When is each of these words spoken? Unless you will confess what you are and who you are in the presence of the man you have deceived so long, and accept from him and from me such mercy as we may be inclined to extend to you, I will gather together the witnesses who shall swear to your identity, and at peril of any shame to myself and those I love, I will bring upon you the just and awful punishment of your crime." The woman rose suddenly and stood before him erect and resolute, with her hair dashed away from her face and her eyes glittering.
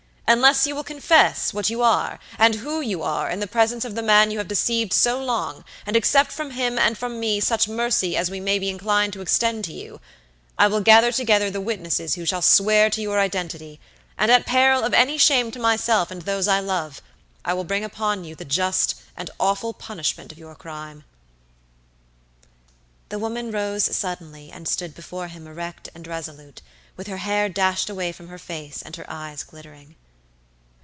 Unless 0.33 0.65
you 0.65 0.75
will 0.75 0.85
confess 0.85 1.53
what 1.53 1.69
you 1.69 1.81
are 1.81 2.17
and 2.39 2.55
who 2.55 2.79
you 2.79 3.03
are 3.03 3.29
in 3.29 3.41
the 3.41 3.47
presence 3.47 3.83
of 3.83 3.95
the 3.95 4.01
man 4.01 4.31
you 4.31 4.37
have 4.37 4.47
deceived 4.47 4.93
so 4.93 5.21
long, 5.21 5.65
and 5.85 5.93
accept 5.97 6.31
from 6.31 6.51
him 6.51 6.79
and 6.79 6.97
from 6.97 7.19
me 7.19 7.41
such 7.41 7.67
mercy 7.67 8.15
as 8.15 8.31
we 8.31 8.39
may 8.39 8.57
be 8.57 8.69
inclined 8.69 9.11
to 9.11 9.19
extend 9.19 9.65
to 9.65 9.73
you, 9.73 9.99
I 10.57 10.67
will 10.67 10.79
gather 10.79 11.11
together 11.11 11.51
the 11.51 11.59
witnesses 11.59 12.15
who 12.15 12.25
shall 12.25 12.41
swear 12.41 12.89
to 12.91 13.01
your 13.01 13.19
identity, 13.19 13.81
and 14.17 14.31
at 14.31 14.45
peril 14.45 14.83
of 14.85 14.93
any 14.93 15.17
shame 15.17 15.51
to 15.51 15.59
myself 15.59 16.09
and 16.11 16.21
those 16.21 16.47
I 16.47 16.61
love, 16.61 17.01
I 17.43 17.53
will 17.53 17.65
bring 17.65 17.83
upon 17.83 18.23
you 18.23 18.33
the 18.33 18.45
just 18.45 18.95
and 19.17 19.29
awful 19.37 19.73
punishment 19.73 20.31
of 20.31 20.37
your 20.39 20.55
crime." 20.55 21.03
The 23.09 23.19
woman 23.19 23.51
rose 23.51 23.83
suddenly 23.97 24.49
and 24.49 24.65
stood 24.65 24.95
before 24.95 25.27
him 25.27 25.45
erect 25.45 25.89
and 25.93 26.07
resolute, 26.07 26.61
with 26.95 27.07
her 27.07 27.17
hair 27.17 27.49
dashed 27.49 27.89
away 27.89 28.13
from 28.13 28.29
her 28.29 28.39
face 28.39 28.81
and 28.81 28.95
her 28.95 29.05
eyes 29.09 29.43
glittering. 29.43 29.97